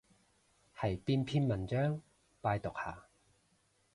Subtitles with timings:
[0.75, 2.01] 係邊篇文章？
[2.41, 3.05] 拜讀下